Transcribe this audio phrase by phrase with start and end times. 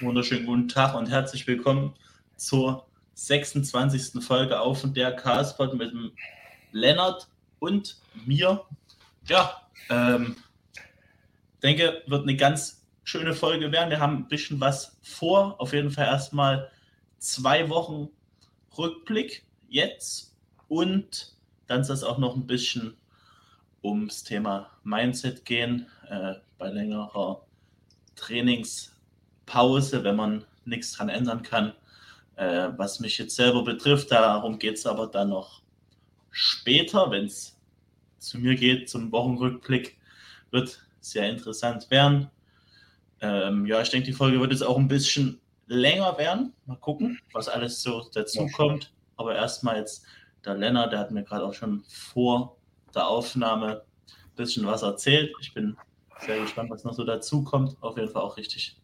[0.00, 1.92] Wunderschönen guten Tag und herzlich willkommen
[2.36, 4.24] zur 26.
[4.24, 6.12] Folge auf und der Castpod mit dem
[6.72, 7.28] Lennart
[7.58, 8.64] und mir.
[9.26, 9.60] Ja,
[9.90, 10.36] ähm,
[11.62, 13.90] denke, wird eine ganz schöne Folge werden.
[13.90, 15.60] Wir haben ein bisschen was vor.
[15.60, 16.70] Auf jeden Fall erstmal
[17.18, 18.08] zwei Wochen
[18.78, 20.34] Rückblick jetzt
[20.68, 21.34] und
[21.66, 22.96] dann soll es auch noch ein bisschen
[23.84, 27.44] ums Thema Mindset gehen äh, bei längerer
[29.50, 31.72] Trainingspause, wenn man nichts dran ändern kann.
[32.36, 35.62] Äh, was mich jetzt selber betrifft, darum geht es aber dann noch
[36.30, 37.56] später, wenn es
[38.18, 39.96] zu mir geht, zum Wochenrückblick,
[40.50, 42.30] wird sehr interessant werden.
[43.20, 46.52] Ähm, ja, ich denke, die Folge wird jetzt auch ein bisschen länger werden.
[46.66, 48.92] Mal gucken, was alles so dazu kommt.
[49.16, 50.04] Aber erstmal jetzt
[50.44, 52.56] der Lennart, der hat mir gerade auch schon vor
[52.94, 55.32] der Aufnahme ein bisschen was erzählt.
[55.40, 55.76] Ich bin
[56.20, 57.76] sehr gespannt, was noch so dazu kommt.
[57.82, 58.79] Auf jeden Fall auch richtig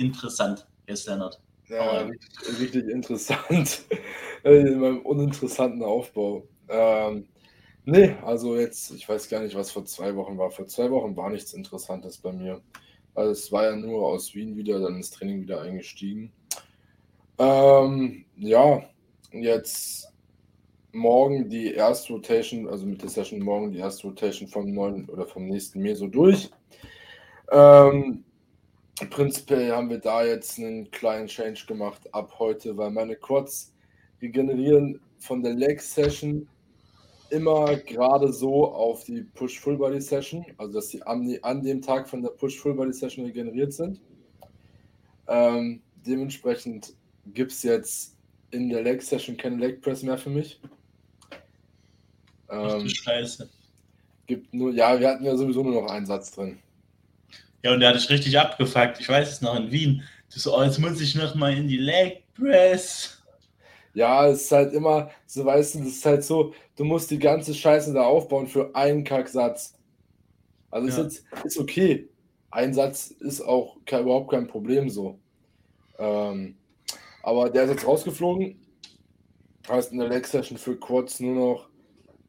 [0.00, 1.40] interessant, jetzt Lennart.
[1.68, 3.84] Ja, richtig, richtig interessant.
[4.44, 6.48] In meinem uninteressanten Aufbau.
[6.68, 7.28] Ähm,
[7.84, 10.50] nee, also jetzt, ich weiß gar nicht, was vor zwei Wochen war.
[10.50, 12.60] Vor zwei Wochen war nichts Interessantes bei mir.
[13.14, 16.32] Also es war ja nur aus Wien wieder, dann ins Training wieder eingestiegen.
[17.38, 18.82] Ähm, ja,
[19.32, 20.12] jetzt
[20.92, 25.26] morgen die erste Rotation, also mit der Session morgen die erste Rotation vom neuen oder
[25.26, 26.50] vom nächsten Meso durch.
[27.52, 28.24] Ähm,
[29.08, 33.72] prinzipiell haben wir da jetzt einen kleinen Change gemacht ab heute, weil meine Quads
[34.20, 36.48] regenerieren von der Leg Session
[37.30, 41.80] immer gerade so auf die Push Full Body Session, also dass sie an, an dem
[41.80, 44.00] Tag von der Push Full Body Session regeneriert sind.
[45.28, 46.94] Ähm, dementsprechend
[47.26, 48.16] gibt es jetzt
[48.50, 50.60] in der Leg Session keine Leg Press mehr für mich.
[52.48, 53.48] Ähm, Scheiße.
[54.26, 56.58] Gibt nur, ja, wir hatten ja sowieso nur noch einen Satz drin.
[57.62, 59.00] Ja, und der hat dich richtig abgefuckt.
[59.00, 60.02] Ich weiß es noch in Wien.
[60.32, 63.20] Du so, oh, jetzt muss ich noch mal in die Leg Press.
[63.92, 67.18] Ja, es ist halt immer, so weißt du, das ist halt so, du musst die
[67.18, 69.74] ganze Scheiße da aufbauen für einen Kacksatz.
[70.70, 70.94] Also ja.
[70.94, 72.08] ist, jetzt, ist okay.
[72.52, 75.18] Ein Satz ist auch kein, überhaupt kein Problem so.
[75.98, 76.56] Ähm,
[77.22, 78.56] aber der ist jetzt rausgeflogen.
[79.68, 81.68] Heißt in der Leg Session für Quads nur noch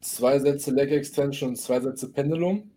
[0.00, 2.71] zwei Sätze Leg Extension und zwei Sätze Pendulum.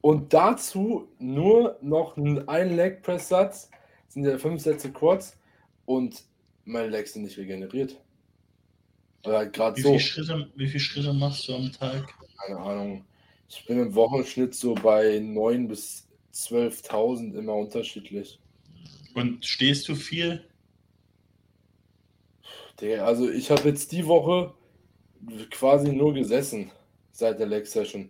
[0.00, 3.70] Und dazu nur noch ein Leg Press Satz,
[4.08, 5.36] sind ja fünf Sätze Quads
[5.84, 6.24] und
[6.64, 8.00] meine Legs sind nicht regeneriert.
[9.24, 9.88] Oder gerade wie so.
[9.88, 12.14] Viele Schritte, wie viele Schritte machst du am Tag?
[12.38, 13.04] Keine Ahnung.
[13.48, 18.38] Ich bin im Wochenschnitt so bei 9.000 bis 12.000 immer unterschiedlich.
[19.14, 20.44] Und stehst du viel?
[23.00, 24.54] also ich habe jetzt die Woche
[25.50, 26.70] quasi nur gesessen
[27.12, 28.08] seit der Leg Session.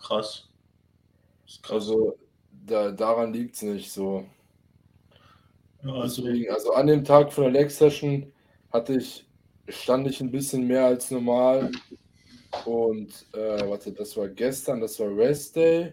[0.00, 0.48] Krass.
[1.62, 1.70] krass.
[1.70, 2.18] Also
[2.66, 4.24] da, daran liegt es nicht so.
[5.82, 8.32] Ja, also, Deswegen, also an dem Tag von der Leg Session
[8.72, 9.26] hatte ich,
[9.68, 11.70] stand ich ein bisschen mehr als normal.
[12.64, 15.92] Und äh, warte, das war gestern, das war Rest Day,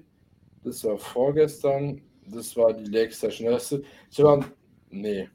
[0.64, 3.56] das war vorgestern, das war die Leg Session.
[4.12, 4.44] Ich war,
[4.90, 5.30] nee.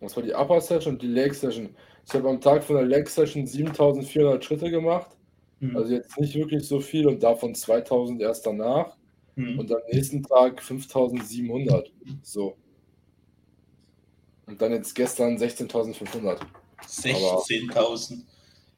[0.00, 1.74] Das war die Upper Session und die Leg Session.
[2.06, 5.17] Ich habe am Tag von der Leg Session 7400 Schritte gemacht.
[5.60, 5.76] Mhm.
[5.76, 8.96] Also jetzt nicht wirklich so viel und davon 2000 erst danach.
[9.36, 9.58] Mhm.
[9.58, 11.92] Und am nächsten Tag 5700.
[12.22, 12.56] So.
[14.46, 16.40] Und dann jetzt gestern 16.500.
[16.86, 18.22] 16.000.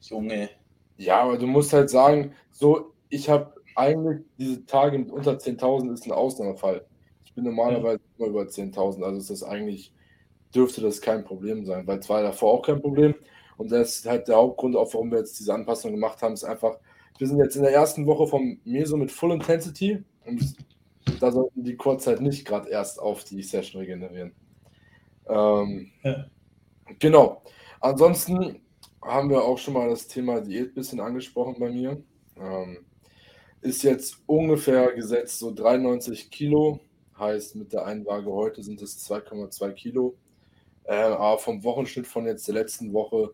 [0.01, 0.49] Junge.
[0.97, 5.93] Ja, aber du musst halt sagen, so, ich habe eigentlich diese Tage mit unter 10.000
[5.93, 6.85] ist ein Ausnahmefall.
[7.25, 8.25] Ich bin normalerweise mhm.
[8.25, 9.93] immer über 10.000, also ist das eigentlich,
[10.53, 13.15] dürfte das kein Problem sein, weil es war davor auch kein Problem.
[13.57, 16.43] Und das ist halt der Hauptgrund, auch warum wir jetzt diese Anpassung gemacht haben, ist
[16.43, 16.77] einfach,
[17.17, 20.55] wir sind jetzt in der ersten Woche vom Meso mit Full Intensity und
[21.19, 24.33] da sollten die Kurzzeit nicht gerade erst auf die Session regenerieren.
[25.27, 26.25] Ähm, ja.
[26.99, 27.41] Genau.
[27.79, 28.61] Ansonsten
[29.01, 32.03] haben wir auch schon mal das Thema Diät ein bisschen angesprochen bei mir.
[32.37, 32.85] Ähm,
[33.61, 36.79] ist jetzt ungefähr gesetzt so 93 Kilo.
[37.17, 40.15] Heißt, mit der Einwaage heute sind es 2,2 Kilo.
[40.83, 43.33] Äh, aber vom Wochenschnitt von jetzt der letzten Woche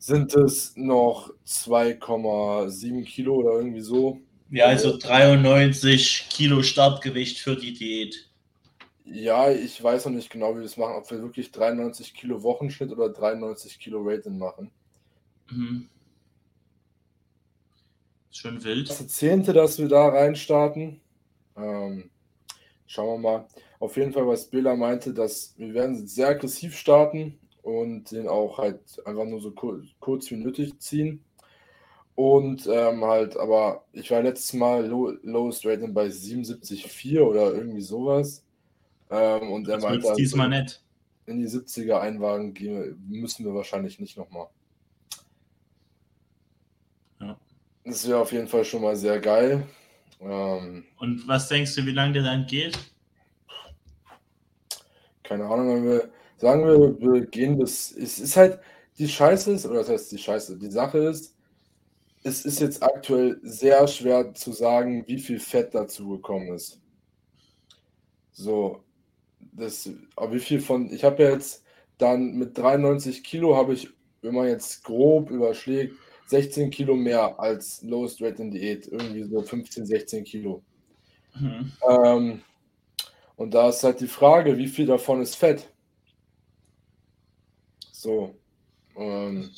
[0.00, 4.18] sind es noch 2,7 Kilo oder irgendwie so.
[4.50, 8.28] Ja, also 93 Kilo Startgewicht für die Diät.
[9.04, 12.42] Ja, ich weiß noch nicht genau, wie wir das machen, ob wir wirklich 93 Kilo
[12.42, 14.70] Wochenschnitt oder 93 Kilo Rating machen.
[15.50, 15.88] Mhm.
[18.30, 18.88] Schön wild.
[18.88, 21.00] Das Zehnte, dass wir da reinstarten.
[21.56, 22.10] Ähm,
[22.86, 23.48] schauen wir mal.
[23.78, 28.58] Auf jeden Fall, was Bela meinte, dass wir werden sehr aggressiv starten und den auch
[28.58, 31.24] halt einfach nur so kurz wie nötig ziehen.
[32.14, 37.80] Und ähm, halt, aber ich war letztes Mal low, Lowest Rating bei 77,4 oder irgendwie
[37.80, 38.44] sowas.
[39.10, 40.84] Ähm, und er meinte, diesmal also, nicht.
[41.26, 42.54] In die 70er Einwagen
[43.08, 44.48] müssen wir wahrscheinlich nicht nochmal.
[47.20, 47.38] Ja.
[47.84, 49.66] Das wäre auf jeden Fall schon mal sehr geil.
[50.20, 52.78] Ähm, und was denkst du, wie lange der dann geht?
[55.22, 56.10] Keine Ahnung, wenn wir
[56.40, 57.92] sagen wir, wir gehen bis.
[57.92, 58.58] Es ist halt
[58.98, 61.34] die Scheiße ist, oder das heißt die Scheiße, die Sache ist,
[62.22, 66.78] es ist jetzt aktuell sehr schwer zu sagen, wie viel Fett dazu gekommen ist.
[68.32, 68.82] So,
[69.52, 71.64] das, aber wie viel von, ich habe ja jetzt
[71.98, 73.88] dann mit 93 Kilo habe ich,
[74.22, 75.94] wenn man jetzt grob überschlägt,
[76.26, 80.62] 16 Kilo mehr als Lowest Rate in Diät, irgendwie so 15, 16 Kilo.
[81.38, 81.72] Mhm.
[81.88, 82.42] Ähm,
[83.36, 85.66] und da ist halt die Frage, wie viel davon ist Fett?
[88.00, 88.34] So.
[88.96, 89.50] Ähm,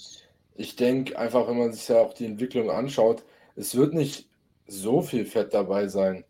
[0.57, 3.23] ich denke einfach, wenn man sich ja auch die Entwicklung anschaut,
[3.55, 4.29] es wird nicht
[4.67, 6.25] so viel Fett dabei sein.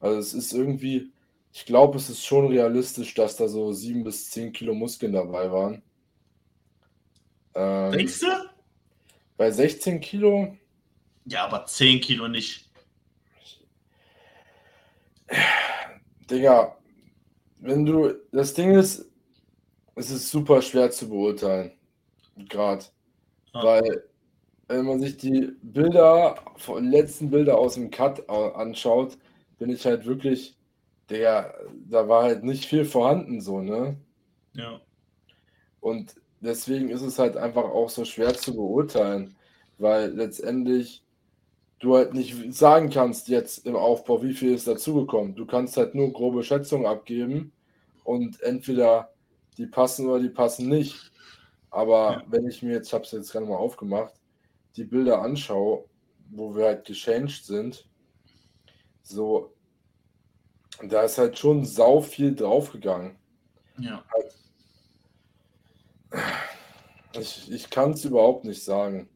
[0.00, 1.12] Also es ist irgendwie,
[1.52, 5.52] ich glaube, es ist schon realistisch, dass da so sieben bis zehn Kilo Muskeln dabei
[5.52, 5.82] waren.
[7.54, 8.26] Ähm, Denkst du?
[9.36, 10.56] Bei 16 Kilo?
[11.26, 12.68] Ja, aber 10 Kilo nicht.
[16.28, 16.76] Digga,
[17.60, 19.11] wenn du, das Ding ist,
[19.94, 21.72] es ist super schwer zu beurteilen.
[22.48, 22.84] Gerade.
[23.52, 23.64] Ah.
[23.64, 24.04] Weil,
[24.68, 26.36] wenn man sich die Bilder,
[26.80, 29.18] letzten Bilder aus dem Cut anschaut,
[29.58, 30.56] bin ich halt wirklich,
[31.10, 31.54] der,
[31.88, 33.96] da war halt nicht viel vorhanden, so, ne?
[34.54, 34.80] Ja.
[35.80, 39.36] Und deswegen ist es halt einfach auch so schwer zu beurteilen,
[39.78, 41.04] weil letztendlich
[41.80, 45.34] du halt nicht sagen kannst jetzt im Aufbau, wie viel ist dazugekommen.
[45.34, 47.52] Du kannst halt nur grobe Schätzungen abgeben
[48.04, 49.11] und entweder
[49.58, 51.10] die passen oder die passen nicht.
[51.70, 52.24] Aber ja.
[52.28, 54.14] wenn ich mir jetzt, ich habe es jetzt gerade mal aufgemacht,
[54.76, 55.88] die Bilder anschaue,
[56.30, 57.86] wo wir halt gechanged sind,
[59.02, 59.54] so,
[60.82, 63.16] da ist halt schon sau viel draufgegangen.
[63.78, 64.04] Ja.
[67.18, 69.08] Ich, ich kann es überhaupt nicht sagen.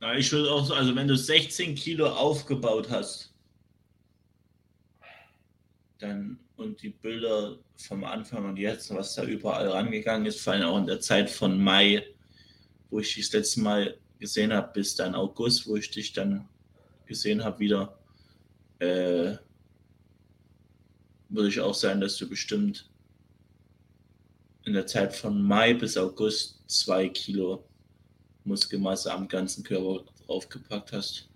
[0.00, 3.32] Na, ich würde auch so, also wenn du 16 Kilo aufgebaut hast,
[5.98, 10.68] dann und die Bilder vom Anfang und jetzt, was da überall rangegangen ist, vor allem
[10.68, 12.04] auch in der Zeit von Mai,
[12.90, 16.48] wo ich dich das letzte Mal gesehen habe, bis dann August, wo ich dich dann
[17.06, 17.98] gesehen habe wieder,
[18.78, 19.36] äh,
[21.28, 22.88] würde ich auch sagen, dass du bestimmt
[24.64, 27.64] in der Zeit von Mai bis August zwei Kilo
[28.44, 31.28] Muskelmasse am ganzen Körper draufgepackt hast.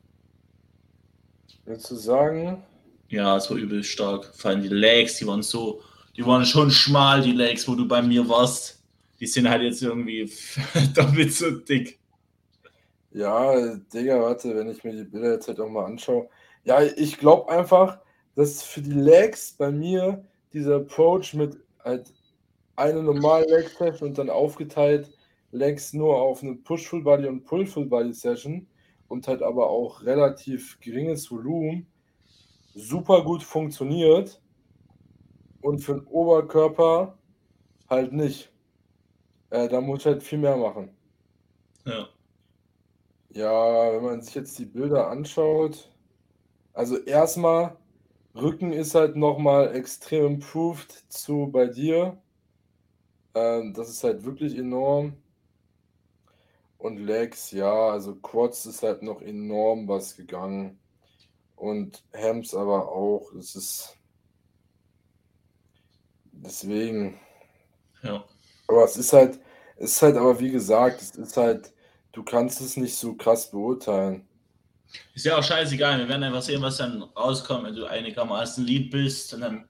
[1.64, 2.62] Willst du sagen,
[3.08, 4.32] ja, es war übel stark.
[4.34, 5.80] Vor allem die Legs, die waren so,
[6.16, 8.82] die waren schon schmal, die Legs, wo du bei mir warst.
[9.20, 10.30] Die sind halt jetzt irgendwie
[10.94, 11.98] doppelt so dick.
[13.12, 16.28] Ja, Digga, warte, wenn ich mir die Bilder jetzt halt auch mal anschaue.
[16.64, 17.98] Ja, ich glaube einfach,
[18.34, 22.12] dass für die Legs bei mir dieser Approach mit halt
[22.76, 25.10] eine normale Leg Session und dann aufgeteilt
[25.52, 28.66] Legs nur auf eine Push Full Body und Pull Full Body Session
[29.08, 31.86] und halt aber auch relativ geringes Volumen
[32.76, 34.40] super gut funktioniert
[35.62, 37.18] und für den Oberkörper
[37.88, 38.52] halt nicht.
[39.50, 40.90] Äh, da muss ich halt viel mehr machen.
[41.86, 42.08] Ja.
[43.30, 45.90] Ja, wenn man sich jetzt die Bilder anschaut,
[46.74, 47.76] also erstmal,
[48.34, 52.18] Rücken ist halt nochmal extrem improved zu bei dir.
[53.34, 55.14] Ähm, das ist halt wirklich enorm.
[56.78, 60.78] Und Legs, ja, also Quads ist halt noch enorm was gegangen
[61.56, 63.32] und Hams aber auch.
[63.32, 63.96] Es ist
[66.32, 67.18] deswegen.
[68.02, 68.24] Ja.
[68.68, 69.40] Aber es ist halt,
[69.76, 71.72] es ist halt aber wie gesagt, es ist halt,
[72.12, 74.26] du kannst es nicht so krass beurteilen.
[75.14, 78.92] Ist ja auch scheißegal, wir werden einfach sehen, was dann rauskommt, wenn du einigermaßen lieb
[78.92, 79.68] bist und dann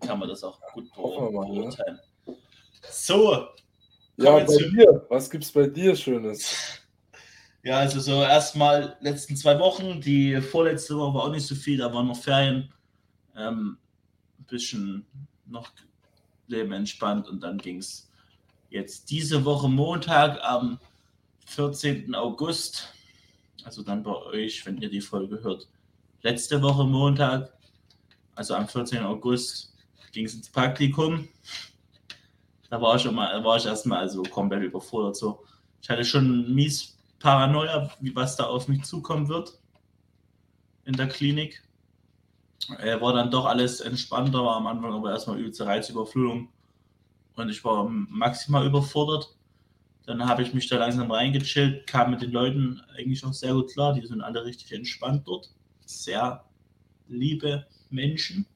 [0.00, 0.90] kann man das auch gut ne?
[0.96, 2.00] beurteilen.
[2.26, 2.36] Ne?
[2.90, 3.48] So.
[4.16, 6.79] Ja, bei dir, was gibt's bei dir Schönes?
[7.62, 11.76] Ja, also so erstmal letzten zwei Wochen, die vorletzte Woche war auch nicht so viel,
[11.76, 12.72] da waren noch Ferien.
[13.36, 13.76] Ähm,
[14.38, 15.06] ein bisschen
[15.46, 15.70] noch
[16.46, 18.08] Leben entspannt und dann ging es
[18.70, 20.78] jetzt diese Woche Montag am
[21.46, 22.14] 14.
[22.14, 22.94] August,
[23.64, 25.68] also dann bei euch, wenn ihr die Folge hört,
[26.22, 27.52] letzte Woche Montag,
[28.36, 29.02] also am 14.
[29.02, 29.74] August,
[30.12, 31.28] ging es ins Praktikum.
[32.70, 35.16] Da war ich schon mal, war ich erstmal also komplett überfordert.
[35.16, 35.44] So.
[35.82, 39.58] Ich hatte schon mies Paranoia, wie was da auf mich zukommen wird
[40.84, 41.62] in der Klinik.
[42.78, 46.48] Er war dann doch alles entspannter, war am Anfang aber erstmal übelste Reizüberflutung
[47.36, 49.36] und ich war maximal überfordert.
[50.06, 53.72] Dann habe ich mich da langsam reingechillt, kam mit den Leuten eigentlich auch sehr gut
[53.72, 53.94] klar.
[53.94, 55.50] Die sind alle richtig entspannt dort.
[55.84, 56.44] Sehr
[57.06, 58.46] liebe Menschen.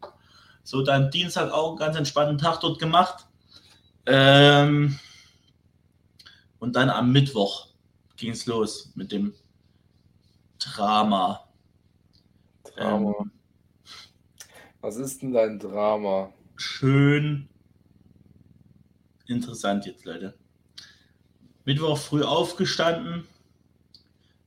[0.62, 3.26] So, dann Dienstag auch einen ganz entspannten Tag dort gemacht.
[4.06, 4.98] Ähm,
[6.58, 7.73] und dann am Mittwoch
[8.16, 9.34] ging es los mit dem
[10.58, 11.48] Drama.
[12.64, 13.14] Drama.
[13.20, 13.30] Ähm,
[14.80, 16.32] Was ist denn dein Drama?
[16.56, 17.48] Schön
[19.26, 20.34] interessant jetzt, Leute.
[21.64, 23.26] Mittwoch früh aufgestanden,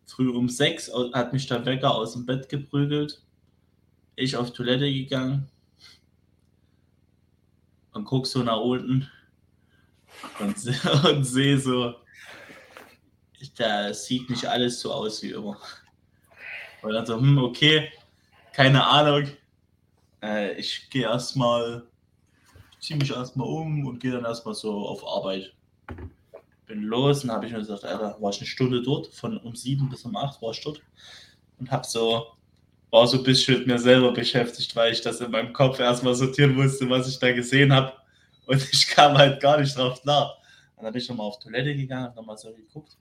[0.05, 3.23] früh um sechs hat mich der Wecker aus dem Bett geprügelt.
[4.15, 5.49] Ich auf Toilette gegangen
[7.93, 9.09] und guck so nach unten
[10.39, 10.55] und,
[11.05, 11.95] und sehe so,
[13.57, 15.57] da sieht nicht alles so aus wie immer.
[16.81, 17.91] Und dann so, hm, okay,
[18.53, 19.29] keine Ahnung.
[20.21, 21.83] Äh, ich gehe erstmal,
[22.79, 25.53] ziehe mich erstmal um und gehe dann erstmal so auf Arbeit.
[26.65, 29.55] Bin los und habe ich mir gesagt, Alter, war ich eine Stunde dort, von um
[29.55, 30.81] sieben bis um acht war ich dort
[31.59, 32.27] und habe so,
[32.91, 36.15] war so ein bisschen mit mir selber beschäftigt, weil ich das in meinem Kopf erstmal
[36.15, 37.93] sortieren musste, was ich da gesehen habe.
[38.45, 40.35] Und ich kam halt gar nicht drauf nach.
[40.75, 42.97] Dann bin ich nochmal auf Toilette gegangen, habe nochmal so geguckt.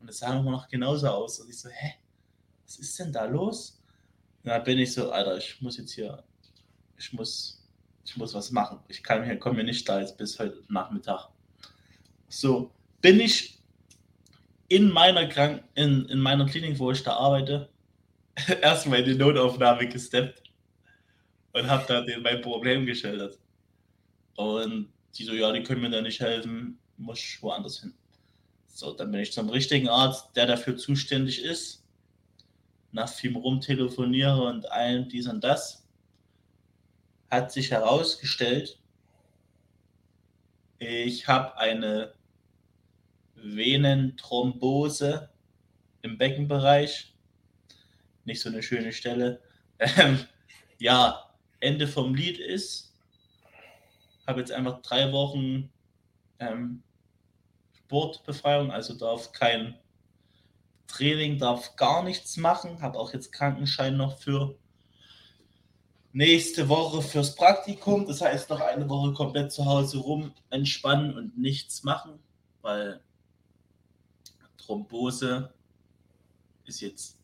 [0.00, 1.40] Und es sah immer noch genauso aus.
[1.40, 1.94] Und ich so, hä?
[2.64, 3.82] Was ist denn da los?
[4.42, 6.22] Und dann bin ich so, Alter, ich muss jetzt hier,
[6.96, 7.66] ich muss,
[8.04, 8.80] ich muss was machen.
[8.88, 11.28] Ich kann hier, komme mir nicht da jetzt bis heute Nachmittag.
[12.28, 13.58] So, bin ich
[14.68, 17.70] in meiner Krank in, in meiner Klinik, wo ich da arbeite,
[18.62, 20.42] erstmal in die Notaufnahme gesteppt
[21.52, 23.38] und habe da den, mein Problem geschildert.
[24.36, 27.94] Und die so, ja, die können mir da nicht helfen, muss ich woanders hin.
[28.78, 31.84] So, dann bin ich zum richtigen Arzt, der dafür zuständig ist.
[32.92, 35.84] Nach viel rumtelefoniere und allem dies und das.
[37.28, 38.78] Hat sich herausgestellt,
[40.78, 42.14] ich habe eine
[43.34, 45.28] Venenthrombose
[46.02, 47.12] im Beckenbereich.
[48.26, 49.42] Nicht so eine schöne Stelle.
[49.80, 50.24] Ähm,
[50.78, 52.94] ja, Ende vom Lied ist.
[54.24, 55.68] Habe jetzt einfach drei Wochen
[56.38, 56.84] ähm,
[57.88, 59.74] Sportbefreiung, also darf kein
[60.86, 62.82] Training, darf gar nichts machen.
[62.82, 64.58] Habe auch jetzt Krankenschein noch für
[66.12, 68.06] nächste Woche fürs Praktikum.
[68.06, 72.18] Das heißt, noch eine Woche komplett zu Hause rum entspannen und nichts machen,
[72.60, 73.00] weil
[74.58, 75.54] Thrombose
[76.66, 77.18] ist jetzt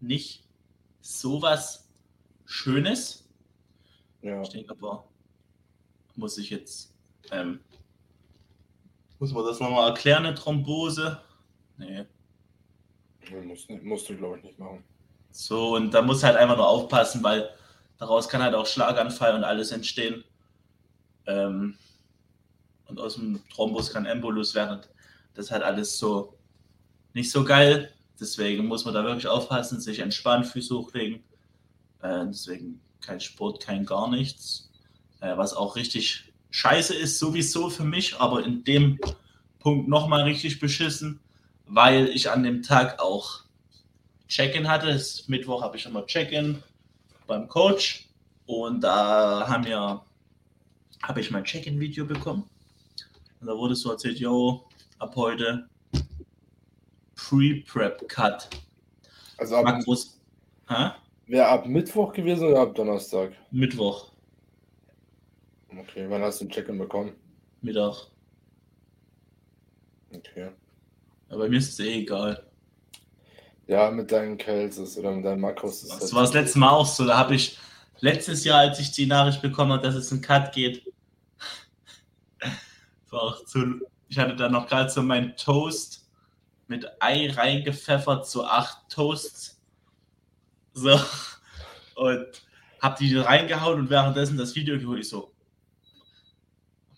[0.00, 0.42] nicht
[1.02, 1.86] so was
[2.46, 3.28] Schönes.
[4.22, 4.40] Ja.
[4.40, 5.06] Ich denke aber,
[6.16, 6.94] muss ich jetzt
[7.30, 7.60] ähm,
[9.18, 11.20] muss man das nochmal erklären, eine Thrombose?
[11.76, 12.04] Nee.
[13.30, 14.84] nee musst, musst du, glaube ich, nicht machen.
[15.30, 17.50] So, und da muss halt einfach nur aufpassen, weil
[17.98, 20.24] daraus kann halt auch Schlaganfall und alles entstehen.
[21.26, 21.76] Ähm,
[22.86, 24.80] und aus dem Thrombus kann Embolus werden.
[25.34, 26.38] Das ist halt alles so
[27.12, 27.92] nicht so geil.
[28.20, 31.22] Deswegen muss man da wirklich aufpassen, sich entspannen, Füße hochlegen.
[32.00, 34.70] Äh, deswegen kein Sport, kein gar nichts.
[35.20, 38.98] Äh, was auch richtig scheiße ist sowieso für mich, aber in dem
[39.58, 41.20] Punkt nochmal richtig beschissen,
[41.66, 43.42] weil ich an dem Tag auch
[44.28, 45.00] Check-in hatte.
[45.26, 46.62] Mittwoch habe ich immer Check-in
[47.26, 48.08] beim Coach
[48.46, 50.02] und da haben wir,
[51.02, 52.48] habe ich mein Check-in-Video bekommen.
[53.40, 54.66] Und da wurde so erzählt, yo,
[54.98, 55.68] ab heute
[57.14, 58.48] Pre-Prep-Cut.
[59.36, 59.82] Also ab,
[61.26, 63.32] Wäre ab Mittwoch gewesen oder ab Donnerstag?
[63.50, 64.10] Mittwoch.
[65.76, 67.12] Okay, wann hast du ein Check-in bekommen?
[67.60, 67.94] Mittag.
[70.14, 70.50] Okay.
[71.28, 72.46] Aber mir ist es eh egal.
[73.66, 75.86] Ja, mit deinen Kälses oder mit deinen Makros.
[75.86, 77.06] Das, das war das letzte Mal auch so.
[77.06, 77.58] Da habe ich
[78.00, 80.90] letztes Jahr, als ich die Nachricht bekommen habe, dass es einen Cut geht,
[83.10, 86.08] war auch zu, ich hatte dann noch gerade so meinen Toast
[86.66, 89.60] mit Ei reingepfeffert, so acht Toasts.
[90.72, 90.98] So.
[91.96, 92.26] Und
[92.80, 95.00] hab die reingehauen und währenddessen das Video geholt.
[95.00, 95.32] Ich so,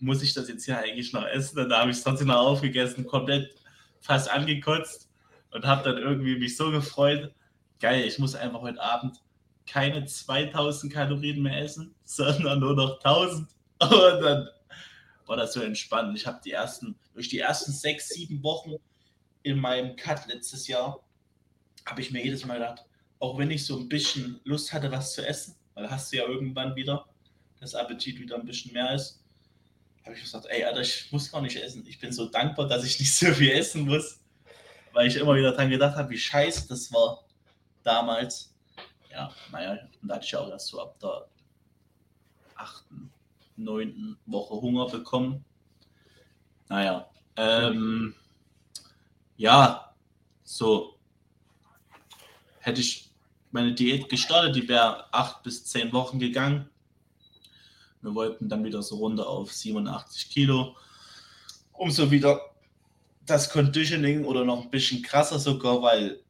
[0.01, 1.59] muss ich das jetzt hier eigentlich noch essen?
[1.59, 3.55] Und da habe ich es trotzdem noch aufgegessen, komplett
[3.99, 5.09] fast angekotzt
[5.51, 7.33] und habe dann irgendwie mich so gefreut.
[7.79, 9.17] Geil, ich muss einfach heute Abend
[9.67, 13.47] keine 2000 Kalorien mehr essen, sondern nur noch 1000.
[13.79, 14.49] Und dann
[15.27, 16.17] war das so entspannt.
[16.17, 18.73] Ich habe die ersten, durch die ersten sechs, sieben Wochen
[19.43, 20.99] in meinem Cut letztes Jahr,
[21.85, 22.85] habe ich mir jedes Mal gedacht,
[23.19, 26.25] auch wenn ich so ein bisschen Lust hatte, was zu essen, weil hast du ja
[26.25, 27.05] irgendwann wieder,
[27.59, 29.20] das Appetit wieder ein bisschen mehr ist,
[30.03, 31.85] habe ich gesagt, ey, Alter, ich muss gar nicht essen.
[31.87, 34.19] Ich bin so dankbar, dass ich nicht so viel essen muss,
[34.93, 37.23] weil ich immer wieder daran gedacht habe, wie scheiße das war
[37.83, 38.53] damals.
[39.11, 41.27] Ja, naja, und da hatte ich auch erst so ab der
[42.55, 43.11] achten,
[43.57, 45.43] neunten Woche Hunger bekommen.
[46.69, 48.15] Naja, ähm,
[49.35, 49.93] ja,
[50.43, 50.97] so
[52.59, 53.11] hätte ich
[53.51, 56.69] meine Diät gestartet, die wäre acht bis zehn Wochen gegangen.
[58.01, 60.75] Wir wollten dann wieder so runter auf 87 Kilo,
[61.73, 62.41] um so wieder
[63.25, 66.21] das Conditioning oder noch ein bisschen krasser sogar, weil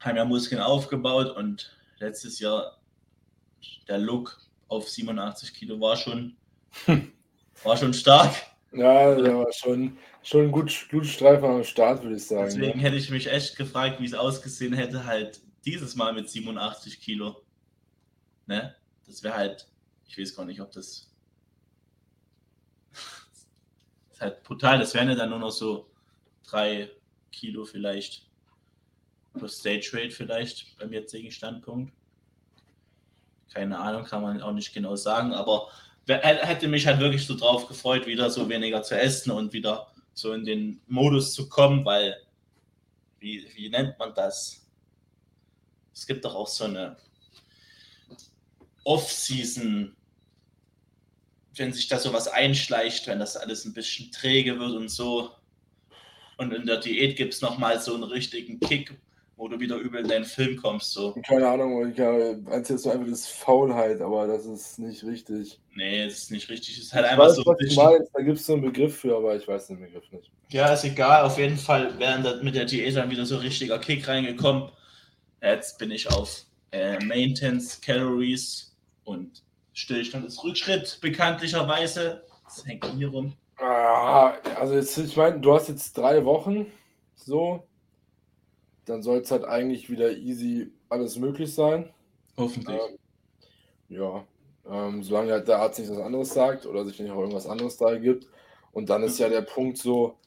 [0.00, 2.78] haben ja Muskeln aufgebaut und letztes Jahr
[3.88, 6.36] der Look auf 87 Kilo war schon,
[7.62, 8.34] war schon stark.
[8.72, 12.46] Ja, der war schon, schon gut Blutstreifen am Start, würde ich sagen.
[12.46, 12.82] Deswegen ne?
[12.82, 17.42] hätte ich mich echt gefragt, wie es ausgesehen hätte, halt dieses Mal mit 87 Kilo.
[18.46, 18.74] Ne?
[19.06, 19.68] Das wäre halt,
[20.12, 21.10] ich weiß gar nicht, ob das.
[22.90, 23.46] das
[24.12, 24.78] ist halt brutal.
[24.78, 25.90] Das wären ja dann nur noch so
[26.44, 26.90] drei
[27.30, 28.28] Kilo vielleicht.
[29.32, 31.94] Plus Stage Rate vielleicht beim jetzigen Standpunkt.
[33.54, 35.70] Keine Ahnung, kann man auch nicht genau sagen, aber
[36.06, 40.34] hätte mich halt wirklich so drauf gefreut, wieder so weniger zu essen und wieder so
[40.34, 42.14] in den Modus zu kommen, weil,
[43.20, 44.66] wie, wie nennt man das?
[45.94, 46.98] Es gibt doch auch so eine
[48.84, 49.96] Off-Season,
[51.56, 55.30] wenn sich da sowas einschleicht, wenn das alles ein bisschen träge wird und so.
[56.38, 58.94] Und in der Diät gibt es nochmal so einen richtigen Kick,
[59.36, 60.92] wo du wieder übel in deinen Film kommst.
[60.92, 61.14] So.
[61.26, 65.60] Keine Ahnung, ich erzählst so einfach das Faulheit, aber das ist nicht richtig.
[65.74, 66.78] Nee, das ist nicht richtig.
[66.78, 67.84] Es ist halt ich einfach weiß, so ein bisschen.
[67.84, 70.30] Meinst, da gibt es so einen Begriff für, aber ich weiß den Begriff nicht.
[70.50, 71.24] Ja, ist egal.
[71.24, 74.70] Auf jeden Fall wären mit der Diät dann wieder so richtiger Kick reingekommen.
[75.42, 79.42] Jetzt bin ich auf äh, Maintenance, Calories und
[79.72, 82.24] Stillstand ist Rückschritt, bekanntlicherweise.
[82.44, 83.34] Das hängt hier rum.
[83.58, 86.66] Ah, also jetzt, ich meine, du hast jetzt drei Wochen
[87.14, 87.64] so
[88.84, 91.90] dann soll es halt eigentlich wieder easy alles möglich sein.
[92.36, 92.78] Hoffentlich.
[92.80, 92.98] Ähm,
[93.88, 94.26] ja,
[94.68, 97.76] ähm, solange halt der Arzt nicht was anderes sagt oder sich nicht auch irgendwas anderes
[97.76, 98.26] da gibt.
[98.72, 100.18] Und dann ist ja der Punkt so,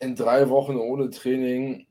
[0.00, 1.86] in drei Wochen ohne Training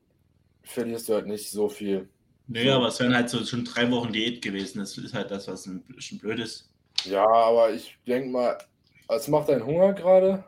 [0.64, 2.10] verlierst du halt nicht so viel.
[2.48, 2.72] Nee, so.
[2.72, 4.80] aber es wären halt so schon drei Wochen Diät gewesen.
[4.80, 6.70] Das ist halt das, was ein bisschen blöd ist.
[7.06, 8.58] Ja, aber ich denke mal,
[9.08, 10.44] was macht dein Hunger gerade?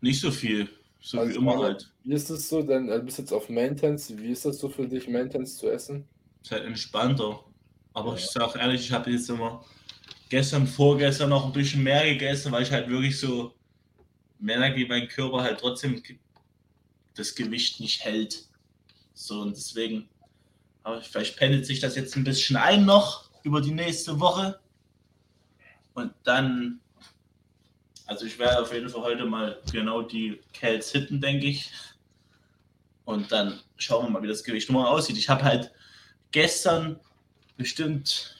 [0.00, 0.68] Nicht so viel.
[1.00, 1.90] So also wie immer halt.
[2.04, 2.62] Wie ist das so?
[2.62, 4.16] Denn du bist jetzt auf Maintenance.
[4.16, 6.06] Wie ist das so für dich, Maintenance zu essen?
[6.42, 7.44] Ist halt entspannter.
[7.94, 8.16] Aber ja.
[8.16, 9.64] ich sag ehrlich, ich habe jetzt immer
[10.28, 13.52] gestern, vorgestern noch ein bisschen mehr gegessen, weil ich halt wirklich so
[14.38, 16.02] merke, wie mein Körper halt trotzdem
[17.16, 18.47] das Gewicht nicht hält.
[19.18, 20.08] So und deswegen,
[20.82, 24.60] aber vielleicht pendelt sich das jetzt ein bisschen ein noch über die nächste Woche.
[25.94, 26.80] Und dann
[28.08, 31.70] also ich werde auf jeden Fall heute mal genau die Cals hitten, denke ich.
[33.04, 35.18] Und dann schauen wir mal, wie das Gewicht morgen aussieht.
[35.18, 35.70] Ich habe halt
[36.30, 36.98] gestern
[37.58, 38.34] bestimmt,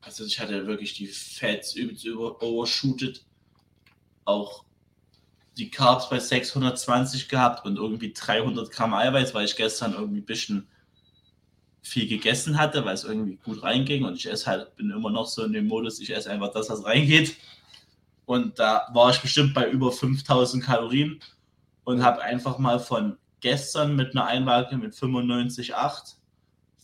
[0.00, 3.24] also ich hatte wirklich die Fats übelst über overshootet.
[4.24, 4.63] Auch
[5.56, 10.26] die Carbs bei 620 gehabt und irgendwie 300 Gramm Eiweiß, weil ich gestern irgendwie ein
[10.26, 10.68] bisschen
[11.82, 15.26] viel gegessen hatte, weil es irgendwie gut reinging und ich esse halt, bin immer noch
[15.26, 17.36] so in dem Modus, ich esse einfach das, was reingeht.
[18.24, 21.20] Und da war ich bestimmt bei über 5000 Kalorien
[21.84, 26.14] und habe einfach mal von gestern mit einer Einlage mit 95,8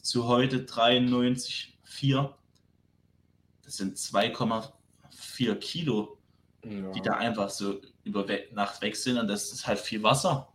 [0.03, 2.35] zu heute 93,4.
[3.65, 6.19] Das sind 2,4 Kilo,
[6.63, 6.93] ja.
[6.93, 9.19] die da einfach so über Nacht sind.
[9.19, 10.49] Und das ist halt viel Wasser.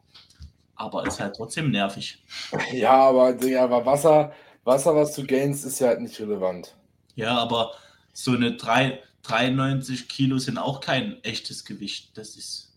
[0.75, 2.21] Aber ist halt trotzdem nervig.
[2.71, 6.75] Ja, aber, aber Wasser, Wasser, was du gainst, ist ja halt nicht relevant.
[7.15, 7.73] Ja, aber
[8.13, 12.17] so eine 3, 93 Kilo sind auch kein echtes Gewicht.
[12.17, 12.73] Das ist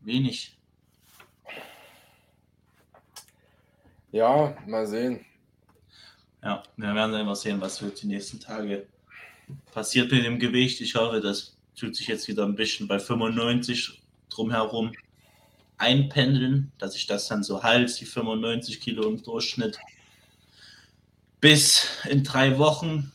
[0.00, 0.56] wenig.
[4.12, 5.24] Ja, mal sehen.
[6.42, 8.86] Ja, wir werden einfach sehen, was wird die nächsten Tage
[9.72, 10.80] passiert mit dem Gewicht.
[10.80, 14.92] Ich hoffe, das tut sich jetzt wieder ein bisschen bei 95 drumherum
[15.78, 19.78] einpendeln, dass ich das dann so halte, die 95 Kilo im Durchschnitt.
[21.40, 23.12] Bis in drei Wochen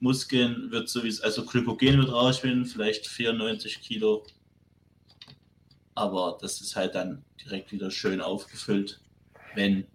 [0.00, 4.24] Muskeln wird sowieso, also Glykogen wird rausschwinden, vielleicht 94 Kilo.
[5.94, 9.00] Aber das ist halt dann direkt wieder schön aufgefüllt,
[9.54, 9.86] wenn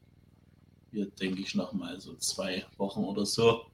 [0.91, 3.65] wir, denke ich, nochmal so zwei Wochen oder so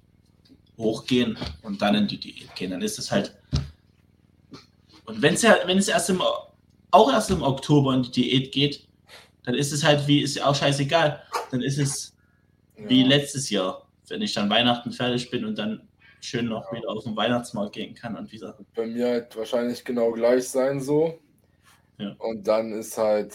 [0.78, 2.72] hochgehen und dann in die Diät gehen.
[2.72, 3.36] Dann ist es halt.
[5.06, 6.22] Und wenn's ja, wenn es erst im,
[6.92, 8.88] auch erst im Oktober in die Diät geht,
[9.46, 11.22] dann ist es halt wie, ist ja auch scheißegal.
[11.52, 12.16] Dann ist es
[12.78, 12.90] ja.
[12.90, 15.88] wie letztes Jahr, wenn ich dann Weihnachten fertig bin und dann
[16.22, 18.58] schön noch wieder auf den Weihnachtsmarkt gehen kann und wieder.
[18.76, 21.20] Bei mir halt wahrscheinlich genau gleich sein so.
[21.98, 22.16] Ja.
[22.20, 23.34] Und dann ist halt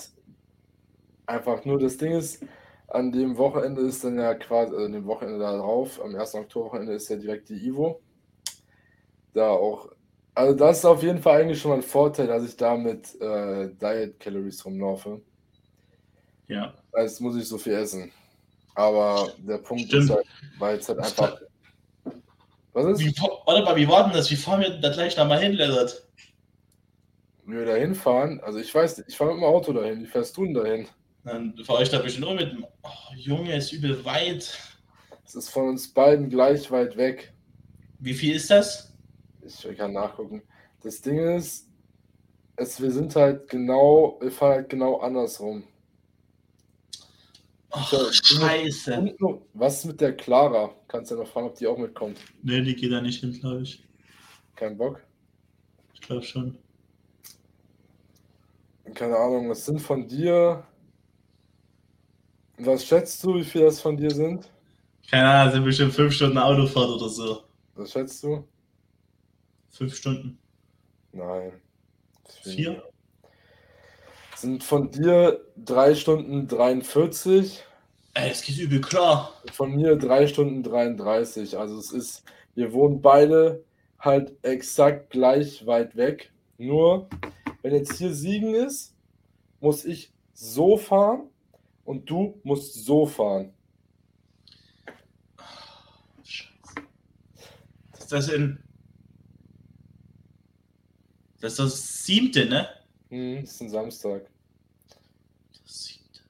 [1.27, 2.43] einfach nur das Ding ist,
[2.89, 6.35] an dem Wochenende ist dann ja quasi, also dem Wochenende darauf, am 1.
[6.35, 8.01] Oktoberwochenende ist ja direkt die Ivo.
[9.35, 9.91] Da auch
[10.39, 13.21] Also das ist auf jeden Fall eigentlich schon mal ein Vorteil, dass ich da mit
[13.21, 15.21] äh, Diet Calories rumlaufe.
[16.47, 16.75] Ja.
[16.93, 18.13] Als muss ich so viel essen.
[18.77, 20.05] Aber der Punkt Stimmt.
[20.05, 20.27] ist halt,
[20.61, 21.41] weil es halt einfach.
[22.73, 23.01] Was ist?
[23.01, 23.13] Wie,
[23.47, 24.31] warte mal, wie war denn das?
[24.31, 26.07] Wie fahren wir da gleich da mal hin, Lennart?
[27.45, 30.05] Wenn wir da hinfahren, also ich weiß nicht, ich fahre mit dem Auto dahin.
[30.05, 30.87] Wie fährst du denn dahin?
[31.25, 32.65] Dann fahre ich da bestimmt auch mit dem.
[32.85, 34.57] Oh, Junge, ist übel weit.
[35.27, 37.35] Es ist von uns beiden gleich weit weg.
[37.99, 38.88] Wie viel ist das?
[39.49, 40.43] Ich kann nachgucken.
[40.83, 41.69] Das Ding ist,
[42.57, 45.65] es, wir sind halt genau, wir fahren halt genau andersrum.
[47.71, 49.15] Ach, Ja, scheiße.
[49.19, 50.75] Noch, was ist mit der Clara?
[50.89, 52.19] Kannst ja noch fragen, ob die auch mitkommt.
[52.43, 53.85] Nee, die geht da nicht hin, glaube ich.
[54.57, 55.03] Kein Bock?
[55.95, 56.59] Ich glaube schon.
[58.95, 60.65] Keine Ahnung, was sind von dir?
[62.59, 64.51] Was schätzt du, wie viel das von dir sind?
[65.11, 67.45] Keine Ahnung, sind bestimmt fünf Stunden Autofahrt oder so.
[67.75, 68.45] Was schätzt du?
[69.71, 70.39] Fünf Stunden.
[71.13, 71.53] Nein.
[72.43, 72.83] Vier?
[74.37, 77.65] Sind von dir 3 Stunden 43,
[78.15, 79.33] Ey, es geht übel klar.
[79.53, 81.57] von mir 3 Stunden 33.
[81.57, 83.65] Also es ist, wir wohnen beide
[83.99, 86.33] halt exakt gleich weit weg.
[86.57, 87.09] Nur,
[87.63, 88.95] wenn jetzt hier Siegen ist,
[89.61, 91.31] muss ich so fahren
[91.85, 93.53] und du musst so fahren.
[96.25, 96.87] Scheiße.
[97.99, 98.63] Ist das in.
[101.41, 102.69] Das ist das siebte, ne?
[103.11, 104.23] Hm, ist ein Samstag.
[105.65, 106.21] Das siebte.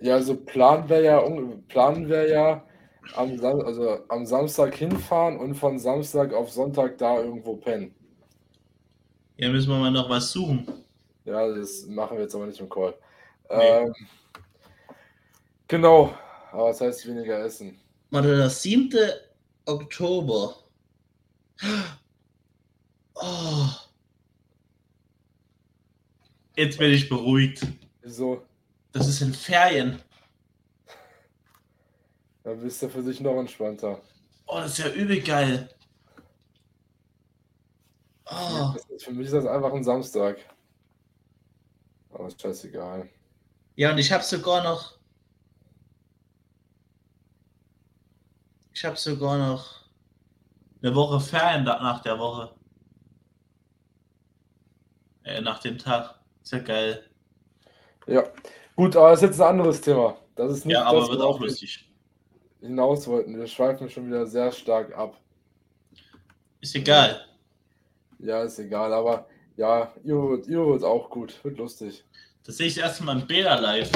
[0.00, 2.64] Ja, also Plan wäre ja, un- Plan wäre ja
[3.14, 7.94] am, Sam also am Samstag hinfahren und von Samstag auf Sonntag da irgendwo pennen.
[9.36, 10.66] Ja, müssen wir mal noch was suchen.
[11.24, 12.94] Ja, das machen wir jetzt aber nicht im Call.
[13.50, 13.56] Nee.
[13.56, 13.94] Ähm,
[15.68, 16.12] genau,
[16.52, 17.78] aber das heißt weniger essen.
[18.10, 19.30] Warte, das siebte
[19.66, 20.56] Oktober.
[23.20, 23.68] Oh.
[26.56, 27.66] Jetzt bin ich beruhigt.
[28.02, 28.46] Wieso?
[28.92, 30.00] Das ist in Ferien.
[32.42, 34.00] Da bist du für sich noch entspannter.
[34.46, 35.68] Oh, das ist ja übel geil.
[38.26, 38.74] Oh.
[38.88, 40.38] Ist, für mich ist das einfach ein Samstag.
[42.10, 43.08] Aber ist scheißegal.
[43.76, 44.98] Ja, und ich habe sogar noch.
[48.72, 49.82] Ich habe sogar noch
[50.82, 52.57] eine Woche Ferien nach der Woche.
[55.28, 56.14] Äh, nach dem Tag.
[56.42, 57.04] Ist ja geil.
[58.06, 58.24] Ja,
[58.74, 60.16] gut, aber das ist jetzt ein anderes Thema.
[60.34, 61.86] Das ist nicht Ja, aber das, wird auch lustig.
[62.60, 63.38] hinaus wollten.
[63.38, 65.20] Wir schweifen schon wieder sehr stark ab.
[66.62, 67.26] Ist egal.
[68.18, 71.44] Ja, ist egal, aber ja, ihr wird, ihr wird auch gut.
[71.44, 72.04] Wird lustig.
[72.44, 73.90] Das sehe ich erst mal in Bela live.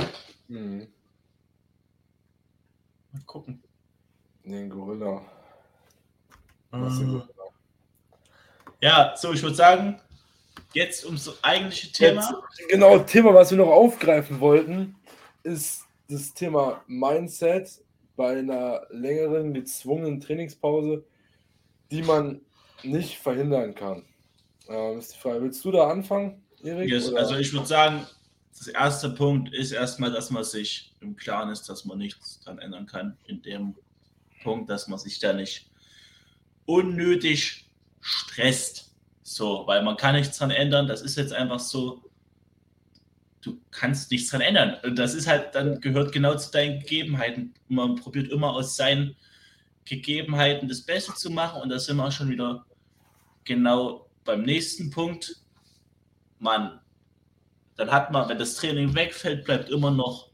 [0.49, 0.87] Hm.
[3.13, 3.63] Mal gucken.
[4.45, 5.23] Den Gorilla.
[6.73, 7.29] Äh, Gorilla?
[8.83, 9.99] Ja, so, ich würde sagen,
[10.75, 12.21] jetzt ums eigentliche Thema.
[12.21, 14.97] Jetzt, genau, Thema, was wir noch aufgreifen wollten,
[15.43, 17.81] ist das Thema Mindset
[18.17, 21.05] bei einer längeren gezwungenen Trainingspause,
[21.91, 22.41] die man
[22.83, 24.05] nicht verhindern kann.
[24.69, 26.91] Ähm, ist die Frage, willst du da anfangen, Erik?
[26.91, 28.07] Yes, also ich würde sagen,
[28.57, 32.59] das erste Punkt ist erstmal, dass man sich im Klaren ist, dass man nichts dran
[32.59, 33.17] ändern kann.
[33.27, 33.75] In dem
[34.43, 35.71] Punkt, dass man sich da nicht
[36.67, 37.67] unnötig
[38.01, 38.92] stresst.
[39.33, 40.87] So, weil man kann nichts dran ändern.
[40.87, 42.03] Das ist jetzt einfach so.
[43.41, 44.77] Du kannst nichts dran ändern.
[44.83, 47.55] Und das ist halt, dann gehört genau zu deinen Gegebenheiten.
[47.69, 49.17] Man probiert immer aus seinen
[49.85, 51.63] Gegebenheiten das Beste zu machen.
[51.63, 52.67] Und da sind wir auch schon wieder
[53.45, 55.37] genau beim nächsten Punkt.
[56.39, 56.79] Man
[57.77, 60.29] dann hat man, wenn das Training wegfällt, bleibt immer noch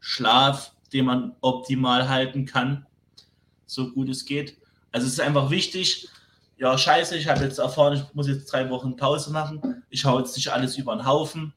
[0.00, 2.86] Schlaf, den man optimal halten kann,
[3.66, 4.56] so gut es geht.
[4.90, 6.08] Also es ist einfach wichtig,
[6.58, 10.18] ja scheiße, ich habe jetzt erfahren, ich muss jetzt drei Wochen Pause machen, ich hau
[10.18, 11.54] jetzt nicht alles über den Haufen,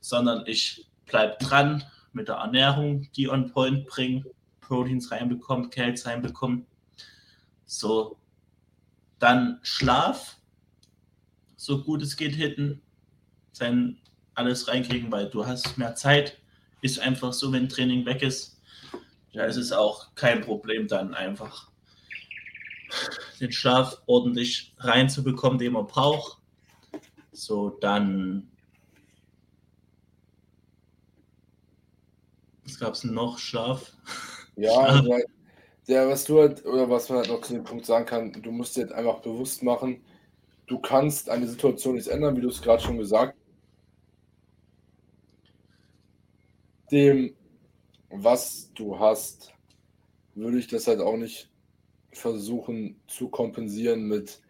[0.00, 4.24] sondern ich bleibe dran mit der Ernährung, die on point bringen,
[4.60, 6.66] Proteins reinbekommen, Calcs reinbekommen.
[7.66, 8.18] So,
[9.18, 10.36] dann Schlaf,
[11.56, 12.80] so gut es geht hitten,
[13.52, 13.98] sein
[14.34, 16.38] alles reinkriegen, weil du hast mehr Zeit.
[16.80, 18.60] Ist einfach so, wenn Training weg ist.
[19.32, 21.70] Ja, es ist auch kein Problem, dann einfach
[23.40, 26.38] den Schlaf ordentlich reinzubekommen, den man braucht.
[27.32, 28.50] So, dann.
[32.64, 33.38] Was gab es noch?
[33.38, 33.92] Schlaf?
[34.56, 35.24] Ja, der,
[35.86, 38.50] der, was du halt, oder was man halt noch zu dem Punkt sagen kann, du
[38.50, 40.02] musst dir halt einfach bewusst machen,
[40.66, 43.48] du kannst eine Situation nicht ändern, wie du es gerade schon gesagt hast.
[46.90, 47.36] Dem,
[48.10, 49.52] was du hast,
[50.34, 51.47] würde ich das halt auch nicht
[52.18, 54.40] versuchen zu kompensieren mit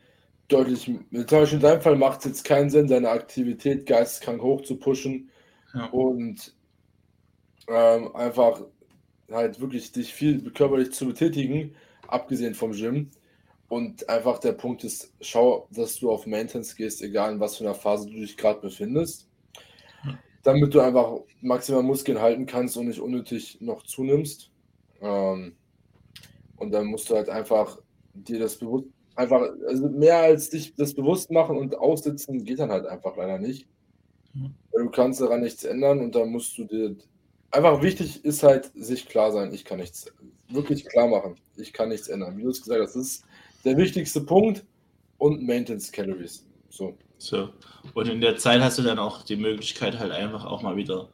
[0.48, 4.62] deutlich, zum Beispiel in deinem Fall macht es jetzt keinen Sinn, deine Aktivität geisteskrank hoch
[4.62, 5.31] zu pushen
[5.74, 5.87] ja.
[5.87, 6.54] und
[7.68, 8.62] ähm, einfach
[9.31, 11.74] halt wirklich dich viel körperlich zu betätigen,
[12.07, 13.11] abgesehen vom Gym.
[13.68, 17.64] Und einfach der Punkt ist, schau, dass du auf Maintenance gehst, egal in was für
[17.64, 19.28] einer Phase du dich gerade befindest.
[20.42, 24.50] Damit du einfach maximal Muskeln halten kannst und nicht unnötig noch zunimmst.
[25.02, 25.57] Ähm,
[26.58, 27.78] und dann musst du halt einfach
[28.14, 32.70] dir das bewusst, einfach, also mehr als dich das bewusst machen und aussitzen, geht dann
[32.70, 33.66] halt einfach leider nicht.
[34.72, 36.96] Du kannst daran nichts ändern und dann musst du dir
[37.50, 40.12] einfach wichtig ist halt, sich klar sein, ich kann nichts,
[40.48, 42.36] wirklich klar machen, ich kann nichts ändern.
[42.36, 43.24] Wie du es gesagt hast, das ist
[43.64, 44.64] der wichtigste Punkt
[45.18, 46.46] und Maintenance Calories.
[46.68, 46.96] So.
[47.18, 47.48] So.
[47.94, 51.08] Und in der Zeit hast du dann auch die Möglichkeit, halt einfach auch mal wieder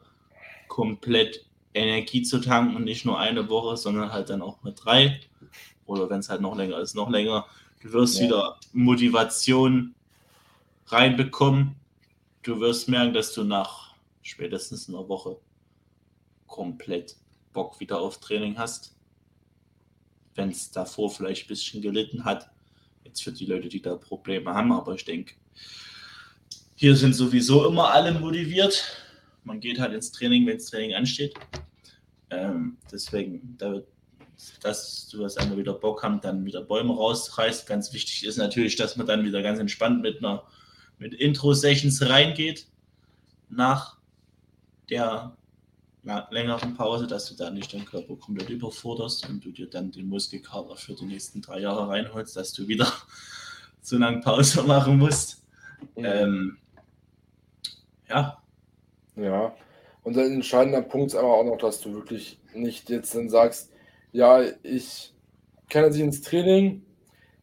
[0.67, 5.19] komplett Energie zu tanken und nicht nur eine Woche, sondern halt dann auch mit drei.
[5.85, 7.45] Oder wenn es halt noch länger ist, noch länger.
[7.81, 8.25] Du wirst ja.
[8.25, 9.95] wieder Motivation
[10.87, 11.75] reinbekommen.
[12.43, 15.37] Du wirst merken, dass du nach spätestens einer Woche
[16.47, 17.15] komplett
[17.53, 18.95] Bock wieder auf Training hast.
[20.35, 22.49] Wenn es davor vielleicht ein bisschen gelitten hat.
[23.03, 25.35] Jetzt für die Leute, die da Probleme haben, aber ich denke,
[26.75, 28.83] hier sind sowieso immer alle motiviert.
[29.43, 31.35] Man geht halt ins Training, wenn das Training ansteht.
[32.31, 33.81] Ähm, deswegen, da,
[34.61, 37.67] dass du das einmal wieder Bock haben, dann wieder Bäume rausreißt.
[37.67, 40.43] Ganz wichtig ist natürlich, dass man dann wieder ganz entspannt mit einer
[40.97, 42.67] mit Intro-Sessions reingeht
[43.49, 43.97] nach
[44.89, 45.35] der
[46.29, 50.07] längeren Pause, dass du da nicht deinen Körper komplett überforderst und du dir dann den
[50.07, 52.91] Muskelkater für die nächsten drei Jahre reinholst, dass du wieder
[53.81, 55.43] so lange Pause machen musst.
[55.95, 56.05] Mhm.
[56.05, 56.57] Ähm,
[58.07, 58.41] ja.
[59.15, 59.55] Ja.
[60.03, 63.71] Und ein entscheidender Punkt ist aber auch noch, dass du wirklich nicht jetzt dann sagst,
[64.15, 65.13] ja, ich
[65.69, 66.85] kann jetzt ins Training,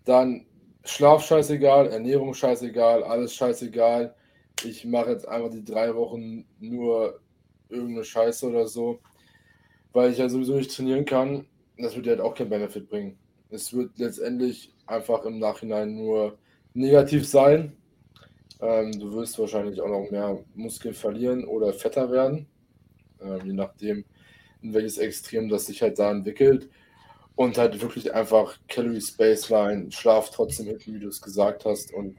[0.06, 0.46] dann
[0.84, 4.14] Schlaf scheißegal, Ernährung scheißegal, alles scheißegal.
[4.64, 7.20] Ich mache jetzt einfach die drei Wochen nur
[7.68, 9.00] irgendeine Scheiße oder so,
[9.92, 11.44] weil ich ja sowieso nicht trainieren kann.
[11.76, 13.18] Das wird dir halt auch kein Benefit bringen.
[13.50, 16.38] Es wird letztendlich einfach im Nachhinein nur
[16.72, 17.76] negativ sein.
[18.62, 22.46] Ähm, du wirst wahrscheinlich auch noch mehr Muskeln verlieren oder fetter werden,
[23.20, 24.04] ähm, je nachdem,
[24.62, 26.68] in welches Extrem das sich halt da entwickelt.
[27.34, 32.16] Und halt wirklich einfach Calorie Spaceline, Schlaf trotzdem hinten, wie du es gesagt hast, und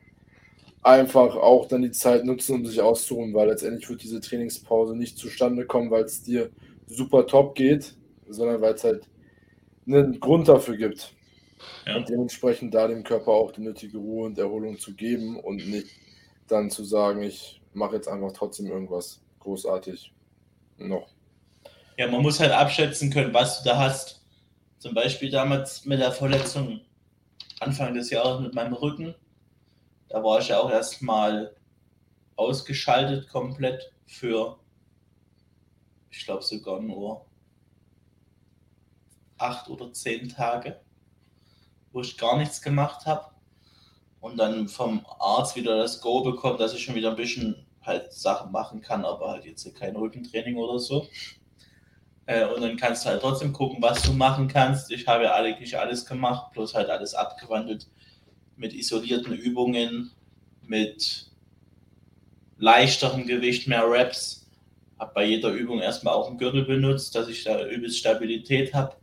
[0.82, 5.18] einfach auch dann die Zeit nutzen, um sich auszuruhen, weil letztendlich wird diese Trainingspause nicht
[5.18, 6.50] zustande kommen, weil es dir
[6.88, 7.96] super top geht,
[8.28, 9.08] sondern weil es halt
[9.88, 11.14] einen Grund dafür gibt.
[11.86, 11.98] Ja.
[11.98, 15.88] Und dementsprechend da dem Körper auch die nötige Ruhe und Erholung zu geben und nicht
[16.48, 20.14] dann zu sagen, ich mache jetzt einfach trotzdem irgendwas großartig
[20.78, 21.13] noch.
[21.98, 24.22] Ja, man muss halt abschätzen können, was du da hast.
[24.80, 26.82] Zum Beispiel damals mit der Verletzung
[27.60, 29.16] Anfang des Jahres mit meinem Rücken
[30.14, 31.56] da war ich ja auch erstmal
[32.36, 34.60] ausgeschaltet komplett für,
[36.12, 37.26] ich glaube sogar nur
[39.40, 40.80] acht oder zehn Tage,
[41.92, 43.32] wo ich gar nichts gemacht habe.
[44.22, 48.14] Und dann vom Arzt wieder das Go bekommen, dass ich schon wieder ein bisschen halt
[48.14, 51.08] Sachen machen kann, aber halt jetzt kein Rückentraining oder so.
[52.26, 54.92] Äh, und dann kannst du halt trotzdem gucken, was du machen kannst.
[54.92, 57.88] Ich habe ja eigentlich alles gemacht, bloß halt alles abgewandelt
[58.56, 60.12] mit isolierten Übungen,
[60.62, 61.28] mit
[62.58, 64.48] leichterem Gewicht, mehr Reps.
[65.00, 68.96] Habe bei jeder Übung erstmal auch einen Gürtel benutzt, dass ich da übelst Stabilität habe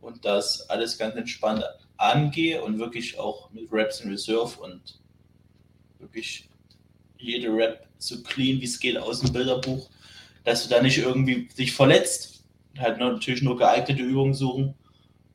[0.00, 1.64] und das alles ganz entspannt
[1.98, 5.00] angehe und wirklich auch mit Reps in Reserve und
[5.98, 6.48] wirklich
[7.18, 9.88] jede Rep so clean wie es geht aus dem Bilderbuch,
[10.44, 12.35] dass du da nicht irgendwie dich verletzt.
[12.78, 14.74] Halt natürlich nur geeignete Übungen suchen.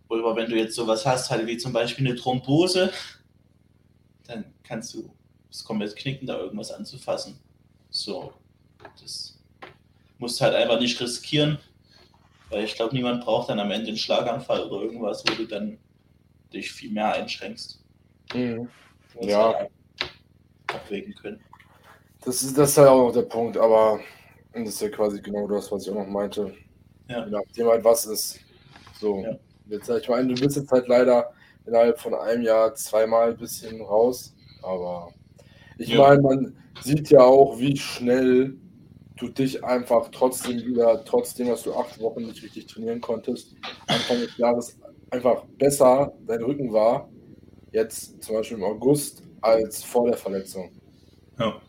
[0.09, 2.91] Oder wenn du jetzt sowas hast, halt wie zum Beispiel eine Thrombose,
[4.27, 5.09] dann kannst du
[5.49, 7.39] es komplett knicken, da irgendwas anzufassen.
[7.89, 8.33] So,
[9.01, 9.39] das
[10.17, 11.59] musst halt einfach nicht riskieren,
[12.49, 15.77] weil ich glaube, niemand braucht dann am Ende einen Schlaganfall oder irgendwas, wo du dann
[16.53, 17.79] dich viel mehr einschränkst.
[18.33, 18.69] Mhm.
[19.21, 19.53] Ja.
[19.53, 19.71] Halt
[20.67, 21.41] abwägen können.
[22.23, 23.99] Das ist, das ist halt auch noch der Punkt, aber
[24.53, 26.55] das ist ja quasi genau das, was ich auch noch meinte.
[27.09, 27.25] Ja.
[27.25, 28.39] Je nachdem halt was ist.
[28.99, 29.21] So.
[29.21, 29.37] Ja.
[29.67, 31.31] Jetzt, ich meine, du bist jetzt halt leider
[31.65, 34.35] innerhalb von einem Jahr zweimal ein bisschen raus.
[34.63, 35.11] Aber
[35.77, 35.99] ich ja.
[35.99, 38.57] meine, man sieht ja auch, wie schnell
[39.17, 43.55] du dich einfach trotzdem wieder, trotzdem, dass du acht Wochen nicht richtig trainieren konntest,
[43.87, 44.79] Anfang des Jahres
[45.11, 47.09] einfach besser dein Rücken war,
[47.71, 50.71] jetzt zum Beispiel im August, als vor der Verletzung.
[51.39, 51.61] Ja.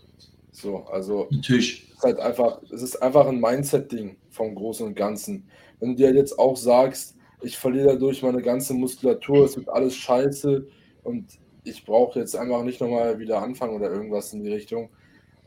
[0.51, 1.89] So, also natürlich.
[1.89, 5.49] Es ist halt einfach, es ist einfach ein Mindset-Ding vom Großen und Ganzen.
[5.81, 9.97] Wenn du dir jetzt auch sagst, ich verliere dadurch meine ganze Muskulatur, es wird alles
[9.97, 10.67] scheiße
[11.05, 11.27] und
[11.65, 14.91] ich brauche jetzt einfach nicht nochmal wieder anfangen oder irgendwas in die Richtung.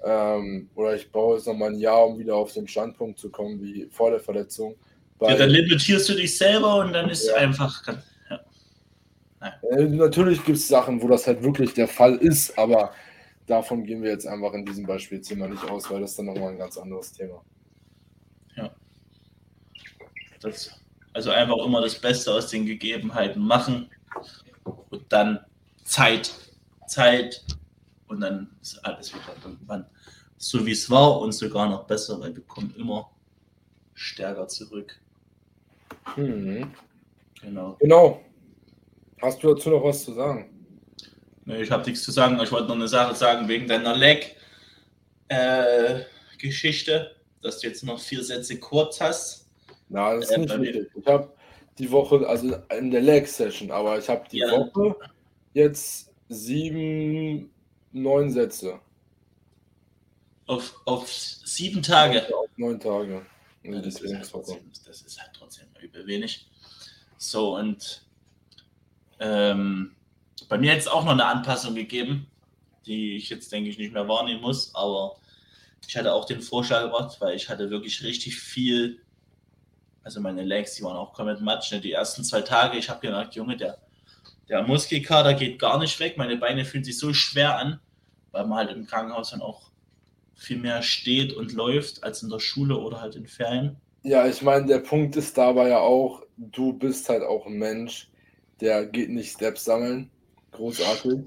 [0.04, 3.62] Ähm, oder ich brauche jetzt nochmal ein Jahr, um wieder auf den Standpunkt zu kommen,
[3.62, 4.76] wie vor der Verletzung.
[5.22, 7.36] ja, dann limitierst du dich selber und dann ist ja.
[7.36, 7.82] einfach.
[8.30, 9.54] Ja.
[9.72, 12.92] Äh, natürlich gibt es Sachen, wo das halt wirklich der Fall ist, aber
[13.48, 16.52] davon gehen wir jetzt einfach in diesem Beispielzimmer nicht aus, weil das ist dann nochmal
[16.52, 17.36] ein ganz anderes Thema.
[17.36, 17.55] Ja.
[20.46, 20.80] Das,
[21.14, 23.90] also einfach immer das Beste aus den Gegebenheiten machen
[24.64, 25.40] und dann
[25.84, 26.34] Zeit.
[26.88, 27.44] Zeit
[28.08, 29.86] und dann ist alles wieder irgendwann
[30.38, 33.10] so, wie es war und sogar noch besser, weil wir kommen immer
[33.94, 35.00] stärker zurück.
[36.16, 36.72] Mhm.
[37.42, 37.78] Genau.
[37.80, 38.22] Genau.
[39.22, 40.50] Hast du dazu noch was zu sagen?
[41.46, 42.40] Nee, ich habe nichts zu sagen.
[42.42, 47.10] Ich wollte noch eine Sache sagen wegen deiner Leg-Geschichte, äh,
[47.42, 49.45] dass du jetzt noch vier Sätze kurz hast.
[49.90, 50.88] Na, das ist nicht richtig.
[50.96, 51.34] Ich habe
[51.78, 54.52] die Woche, also in der Leg-Session, aber ich habe die ja.
[54.52, 54.96] Woche
[55.54, 57.52] jetzt sieben,
[57.92, 58.80] neun Sätze.
[60.48, 62.24] Auf, auf sieben Tage?
[62.36, 63.26] Auf neun Tage.
[63.64, 66.48] Nee, das, ist halt trotzdem, das, ist halt trotzdem übel wenig.
[67.18, 68.06] So, und
[69.20, 69.96] ähm,
[70.48, 72.28] bei mir jetzt auch noch eine Anpassung gegeben,
[72.86, 75.18] die ich jetzt, denke ich, nicht mehr wahrnehmen muss, aber
[75.88, 79.02] ich hatte auch den Vorschlag gemacht, weil ich hatte wirklich richtig viel,
[80.06, 81.82] also meine Legs, die waren auch komplett matsch, ne?
[81.82, 83.80] die ersten zwei Tage, ich habe gemerkt, Junge, der,
[84.48, 87.80] der Muskelkater geht gar nicht weg, meine Beine fühlen sich so schwer an,
[88.32, 89.72] weil man halt im Krankenhaus dann auch
[90.36, 93.78] viel mehr steht und läuft als in der Schule oder halt in Ferien.
[94.04, 98.08] Ja, ich meine, der Punkt ist dabei ja auch, du bist halt auch ein Mensch,
[98.62, 100.12] der geht nicht Steps sammeln,
[100.52, 101.22] großartig.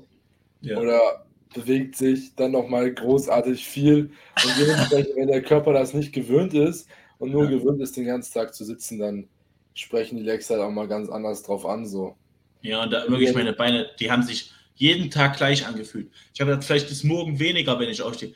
[0.60, 0.78] Ja.
[0.78, 4.12] Oder bewegt sich dann nochmal großartig viel.
[4.44, 6.88] Und dementsprechend, wenn der Körper das nicht gewöhnt ist
[7.18, 7.50] und nur ja.
[7.50, 9.28] gewöhnt ist, den ganzen Tag zu sitzen, dann
[9.74, 11.86] sprechen die Legs halt auch mal ganz anders drauf an.
[11.86, 12.16] So.
[12.62, 16.10] Ja, und da wirklich meine Beine, die haben sich jeden Tag gleich angefühlt.
[16.34, 18.34] Ich habe vielleicht bis morgen weniger, wenn ich aufstehe.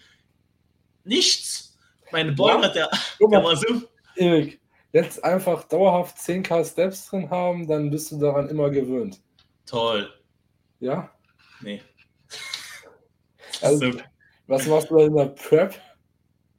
[1.05, 1.79] Nichts.
[2.11, 2.73] Meine Bäume, ja.
[2.73, 2.91] der,
[3.21, 3.83] der war so.
[4.17, 4.61] Erik,
[4.93, 9.21] jetzt einfach dauerhaft 10k Steps drin haben, dann bist du daran immer gewöhnt.
[9.67, 10.13] Toll.
[10.81, 11.11] Ja?
[11.61, 11.81] Nee.
[13.63, 13.99] Also, so.
[14.47, 15.81] Was machst du in der Prep?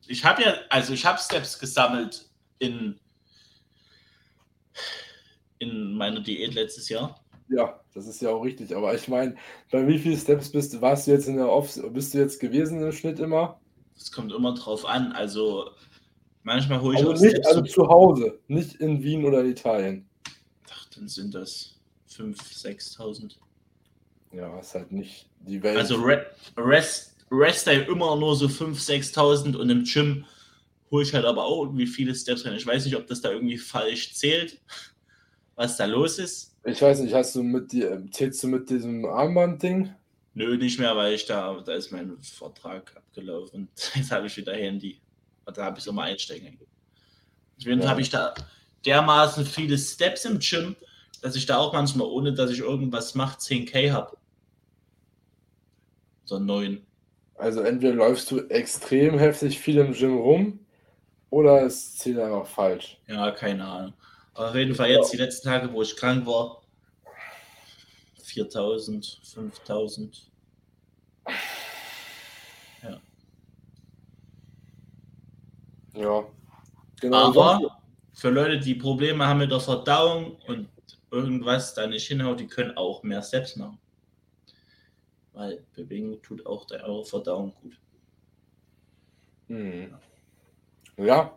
[0.07, 2.99] Ich habe ja, also ich habe Steps gesammelt in,
[5.59, 7.23] in meiner Diät letztes Jahr.
[7.49, 8.75] Ja, das ist ja auch richtig.
[8.75, 9.35] Aber ich meine,
[9.71, 12.39] bei wie vielen Steps bist du, warst du jetzt in der Off, bist du jetzt
[12.39, 13.59] gewesen im Schnitt immer?
[13.95, 15.11] Es kommt immer drauf an.
[15.11, 15.71] Also
[16.43, 17.47] manchmal hole ich also auch nicht, Steps.
[17.47, 20.09] Also zu Hause, nicht in Wien oder Italien.
[20.71, 23.35] Ach, dann sind das 5.000, 6.000.
[24.31, 25.77] Ja, ist halt nicht die Welt.
[25.77, 26.25] Also Re
[26.57, 30.25] Rest, Rest Day immer nur so 5.000, 6.000 und im Gym
[30.91, 32.53] hole ich halt aber auch irgendwie viele Steps rein.
[32.55, 34.61] Ich weiß nicht, ob das da irgendwie falsch zählt,
[35.55, 36.55] was da los ist.
[36.65, 39.93] Ich weiß nicht, hast du mit die, zählst du mit diesem Armband-Ding?
[40.35, 43.67] Nö, nicht mehr, weil ich da, da ist mein Vertrag abgelaufen.
[43.95, 44.99] Jetzt habe ich wieder Handy.
[45.45, 46.59] Und da habe ich es immer einstecken.
[47.57, 47.89] Deswegen ja.
[47.89, 48.33] habe ich da
[48.85, 50.75] dermaßen viele Steps im Gym,
[51.21, 54.17] dass ich da auch manchmal, ohne dass ich irgendwas mache, 10k habe.
[56.25, 56.85] So neun.
[57.35, 60.59] Also entweder läufst du extrem heftig viel im Gym rum
[61.29, 62.99] oder es zählt einfach falsch.
[63.07, 63.93] Ja, keine Ahnung.
[64.33, 66.61] Aber auf jeden Fall jetzt die letzten Tage, wo ich krank war,
[68.21, 70.31] 4000, 5000.
[72.81, 72.99] Ja.
[75.95, 76.23] Ja.
[77.01, 77.17] Genau.
[77.17, 77.81] Aber
[78.13, 80.69] für Leute, die Probleme haben mit der Verdauung und
[81.11, 83.77] irgendwas da nicht hinhaut, die können auch mehr Steps machen.
[85.33, 87.77] Weil Bewegung tut auch der eure Verdauung gut.
[89.47, 89.93] Hm.
[90.97, 91.35] Ja.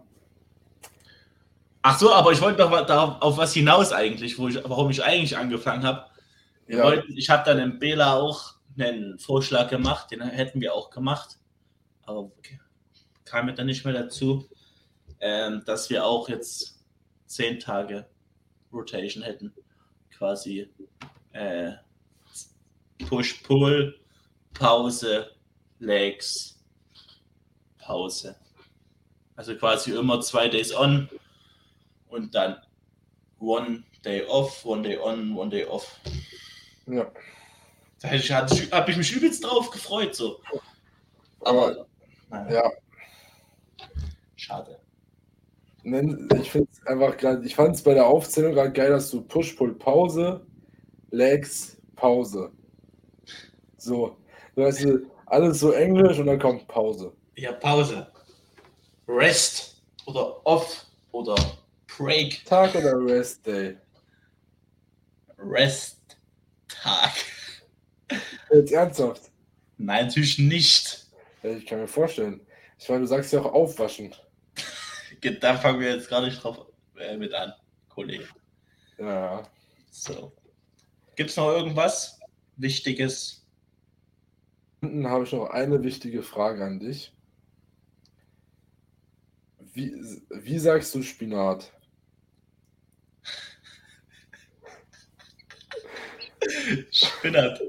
[1.82, 5.02] Ach so, aber ich wollte doch darauf auf was hinaus eigentlich, wo ich, warum ich
[5.02, 6.06] eigentlich angefangen habe.
[6.68, 6.92] Ja.
[7.14, 11.38] ich habe dann im Bela auch einen Vorschlag gemacht, den hätten wir auch gemacht,
[12.02, 12.58] aber okay,
[13.24, 14.48] kam mir dann nicht mehr dazu,
[15.20, 16.84] ähm, dass wir auch jetzt
[17.26, 18.06] zehn Tage
[18.72, 19.54] Rotation hätten
[20.10, 20.68] quasi
[21.32, 21.72] äh,
[22.98, 23.98] Push-Pull,
[24.54, 25.30] Pause,
[25.78, 26.58] Legs,
[27.78, 28.34] Pause.
[29.36, 31.08] Also quasi immer zwei Days on
[32.08, 32.56] und dann
[33.38, 36.00] one day off, one day on, one day off.
[36.86, 37.10] Ja.
[38.00, 40.14] Da habe ich mich übelst drauf gefreut.
[40.14, 40.40] So.
[41.40, 41.86] Aber,
[42.30, 42.64] naja.
[42.64, 42.70] ja.
[44.36, 44.80] Schade.
[45.82, 49.22] Ich finde es einfach gerade, ich fand es bei der Aufzählung gerade geil, dass du
[49.22, 50.44] Push, Pull, Pause,
[51.10, 52.52] Legs, Pause.
[53.76, 54.16] So,
[54.54, 57.12] weißt du, alles so englisch und dann kommt Pause.
[57.36, 58.10] Ja, Pause.
[59.08, 61.36] Rest oder Off oder
[61.86, 62.44] Break.
[62.44, 63.76] Tag oder Rest Day?
[65.38, 66.16] Rest
[66.68, 67.12] Tag.
[68.52, 69.30] Jetzt ernsthaft.
[69.78, 71.06] Nein, natürlich nicht.
[71.42, 72.40] Ich kann mir vorstellen.
[72.78, 74.14] Ich meine, du sagst ja auch aufwaschen.
[75.40, 76.66] Da fangen wir jetzt gar nicht drauf
[76.98, 77.52] äh, mit an,
[77.88, 78.28] Kollege.
[78.98, 79.42] Ja.
[79.90, 80.32] So.
[81.14, 82.18] Gibt es noch irgendwas
[82.56, 83.45] Wichtiges?
[85.06, 87.12] Habe ich noch eine wichtige Frage an dich.
[89.74, 89.92] Wie,
[90.30, 91.72] wie sagst du Spinat?
[96.92, 97.60] Spinat.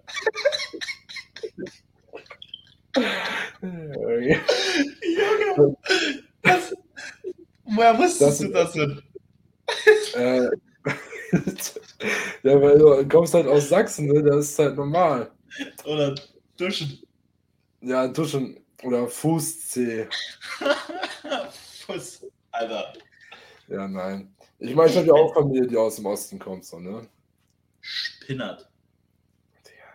[3.62, 4.42] Junge!
[6.44, 6.74] Das,
[7.66, 9.02] woher wusstest Das- du das denn?
[10.16, 10.50] Äh,
[12.44, 14.24] ja, weil du kommst halt aus Sachsen, ne?
[14.24, 15.32] Das ist halt normal.
[15.86, 16.16] Oder
[16.58, 17.00] duschen?
[17.82, 20.08] Ja, Duschen oder Fußzeh.
[21.86, 22.94] Fuß, Alter.
[23.68, 24.34] Ja, nein.
[24.60, 27.08] Ich meine, ich habe ja auch Familie, die aus dem Osten kommt, so, ne?
[27.80, 28.70] Spinat.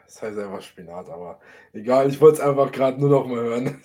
[0.06, 1.40] Das heißt einfach Spinat, aber
[1.72, 3.80] egal, ich wollte es einfach gerade nur noch mal hören.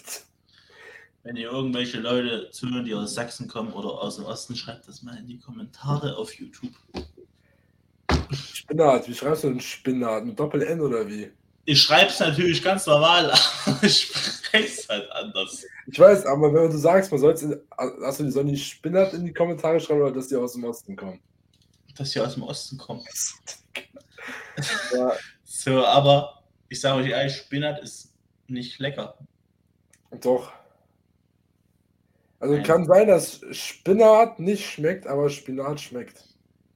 [1.23, 5.03] Wenn ihr irgendwelche Leute zuhören, die aus Sachsen kommen oder aus dem Osten, schreibt das
[5.03, 6.73] mal in die Kommentare auf YouTube.
[8.31, 10.25] Spinat, wie schreibst du denn Spinat?
[10.25, 11.31] Mit Doppel-N oder wie?
[11.69, 13.29] Ich schreibe es natürlich ganz normal,
[13.65, 15.65] aber ich spreche es halt anders.
[15.87, 19.77] Ich weiß, aber wenn du sagst, man soll es die die Spinat in die Kommentare
[19.77, 21.19] schreiben oder dass die aus dem Osten kommen.
[21.97, 23.05] Dass ihr aus dem Osten kommt.
[24.93, 25.13] Ja,
[25.43, 28.13] So, aber ich sage euch ehrlich, Spinat ist
[28.47, 29.17] nicht lecker.
[30.21, 30.51] doch.
[32.39, 32.63] Also Nein.
[32.63, 36.23] kann sein, dass Spinat nicht schmeckt, aber Spinat schmeckt.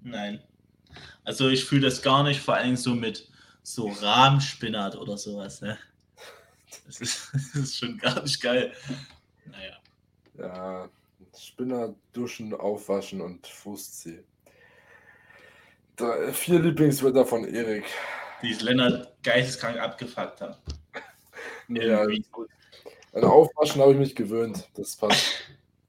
[0.01, 0.41] Nein.
[1.23, 3.30] Also ich fühle das gar nicht, vor allem so mit
[3.63, 5.61] so Rahmspinat oder sowas.
[5.61, 5.77] Ne?
[6.85, 8.73] Das, ist, das ist schon gar nicht geil.
[9.45, 9.77] Naja.
[10.37, 10.89] Ja,
[11.37, 14.23] Spinat, Duschen, Aufwaschen und Fußzeh.
[15.95, 17.85] Da, vier Lieblingswörter von Erik.
[18.41, 20.55] Die Lennart geisteskrank abgefuckt haben.
[21.73, 22.49] Ja, gut.
[23.13, 24.67] An Aufwaschen habe ich mich gewöhnt.
[24.75, 25.25] Das passt.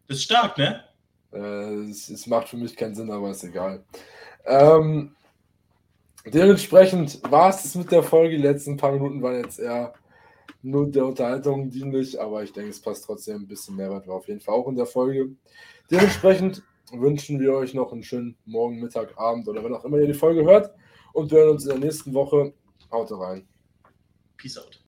[0.08, 0.84] Das ist stark, ne?
[1.32, 3.82] Äh, es, es macht für mich keinen Sinn, aber ist egal.
[4.44, 5.14] Ähm,
[6.26, 8.36] dementsprechend war es das mit der Folge.
[8.36, 9.94] Die letzten paar Minuten waren jetzt eher
[10.62, 14.28] nur der Unterhaltung dienlich, aber ich denke, es passt trotzdem ein bisschen Mehrwert war auf
[14.28, 15.30] jeden Fall auch in der Folge.
[15.90, 16.62] Dementsprechend
[16.92, 20.14] wünschen wir euch noch einen schönen Morgen, Mittag, Abend oder wann auch immer ihr die
[20.14, 20.72] Folge hört
[21.12, 22.52] und wir hören uns in der nächsten Woche.
[22.90, 23.46] Haut rein.
[24.36, 24.80] Peace out.